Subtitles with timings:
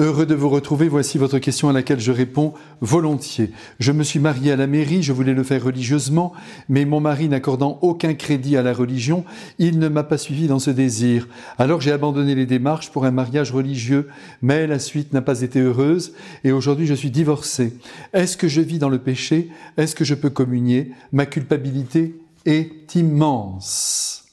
[0.00, 3.50] Heureux de vous retrouver, voici votre question à laquelle je réponds volontiers.
[3.80, 6.32] Je me suis marié à la mairie, je voulais le faire religieusement,
[6.68, 9.24] mais mon mari n'accordant aucun crédit à la religion,
[9.58, 11.26] il ne m'a pas suivi dans ce désir.
[11.58, 14.06] Alors j'ai abandonné les démarches pour un mariage religieux,
[14.40, 16.12] mais la suite n'a pas été heureuse
[16.44, 17.76] et aujourd'hui je suis divorcé.
[18.12, 19.48] Est-ce que je vis dans le péché?
[19.78, 20.92] Est-ce que je peux communier?
[21.10, 22.14] Ma culpabilité
[22.46, 24.27] est immense.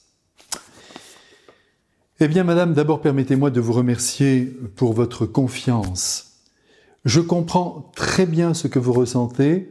[2.18, 6.38] Eh bien, Madame, d'abord permettez-moi de vous remercier pour votre confiance.
[7.04, 9.70] Je comprends très bien ce que vous ressentez,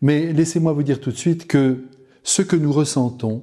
[0.00, 1.82] mais laissez-moi vous dire tout de suite que
[2.22, 3.42] ce que nous ressentons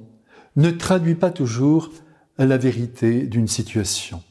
[0.56, 1.90] ne traduit pas toujours
[2.38, 4.22] la vérité d'une situation.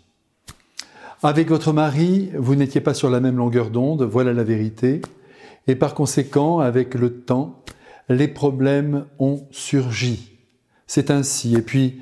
[1.21, 5.03] Avec votre mari, vous n'étiez pas sur la même longueur d'onde, voilà la vérité,
[5.67, 7.63] et par conséquent, avec le temps,
[8.09, 10.31] les problèmes ont surgi.
[10.87, 12.01] C'est ainsi, et puis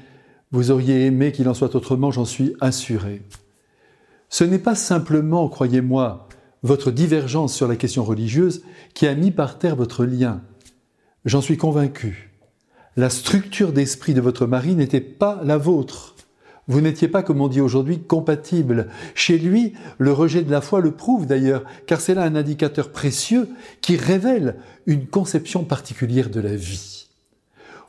[0.52, 3.22] vous auriez aimé qu'il en soit autrement, j'en suis assuré.
[4.30, 6.28] Ce n'est pas simplement, croyez-moi,
[6.64, 10.42] votre divergence sur la question religieuse qui a mis par terre votre lien.
[11.26, 12.34] J'en suis convaincu.
[12.96, 16.16] La structure d'esprit de votre mari n'était pas la vôtre.
[16.68, 18.90] Vous n'étiez pas, comme on dit aujourd'hui, compatible.
[19.16, 22.92] Chez lui, le rejet de la foi le prouve d'ailleurs, car c'est là un indicateur
[22.92, 23.48] précieux
[23.82, 27.08] qui révèle une conception particulière de la vie.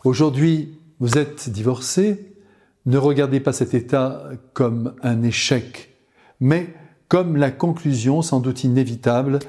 [0.04, 2.37] Aujourd'hui, vous êtes divorcé,
[2.88, 5.94] ne regardez pas cet état comme un échec,
[6.40, 6.74] mais
[7.08, 9.40] comme la conclusion sans doute inévitable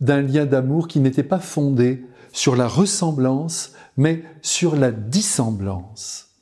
[0.00, 6.36] d'un lien d'amour qui n'était pas fondé sur la ressemblance, mais sur la dissemblance.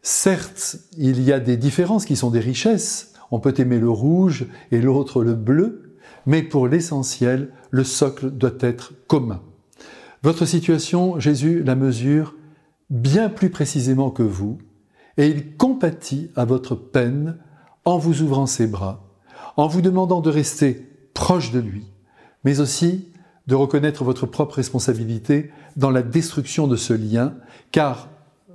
[0.00, 4.46] Certes, il y a des différences qui sont des richesses, on peut aimer le rouge
[4.70, 9.42] et l'autre le bleu, mais pour l'essentiel, le socle doit être commun.
[10.22, 12.34] Votre situation, Jésus la mesure
[12.88, 14.58] bien plus précisément que vous,
[15.16, 17.38] et il compatit à votre peine
[17.84, 19.04] en vous ouvrant ses bras,
[19.56, 21.86] en vous demandant de rester proche de lui,
[22.44, 23.08] mais aussi
[23.46, 27.34] de reconnaître votre propre responsabilité dans la destruction de ce lien,
[27.70, 28.08] car,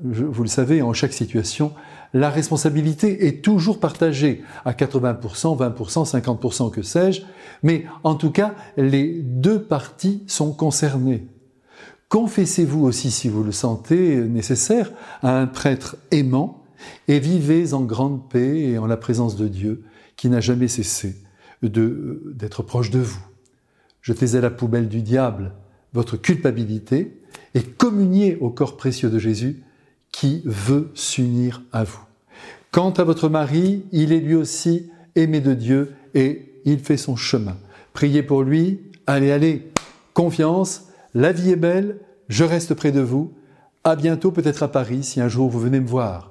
[0.04, 1.74] vous le savez, en chaque situation,
[2.14, 7.22] la responsabilité est toujours partagée à 80%, 20%, 50%, que sais-je,
[7.64, 11.28] mais en tout cas, les deux parties sont concernées.
[12.12, 14.92] Confessez-vous aussi, si vous le sentez nécessaire,
[15.24, 16.62] à un prêtre aimant
[17.08, 19.86] et vivez en grande paix et en la présence de Dieu
[20.18, 21.16] qui n'a jamais cessé
[21.64, 23.22] d'être proche de vous.
[24.02, 25.54] Jetez à la poubelle du diable
[25.94, 27.18] votre culpabilité
[27.56, 29.64] et communiez au corps précieux de Jésus
[30.12, 32.02] qui veut s'unir à vous.
[32.72, 37.16] Quant à votre mari, il est lui aussi aimé de Dieu et il fait son
[37.16, 37.56] chemin.
[37.94, 39.72] Priez pour lui, allez, allez,
[40.14, 42.00] confiance, la vie est belle,
[42.30, 43.34] je reste près de vous.
[43.84, 46.31] À bientôt, peut-être à Paris, si un jour vous venez me voir.